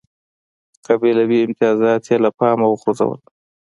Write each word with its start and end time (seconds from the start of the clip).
قبیلوي 0.87 1.37
امتیازات 1.43 2.01
یې 2.09 2.15
له 2.23 2.29
پامه 2.37 2.65
وغورځول. 2.69 3.19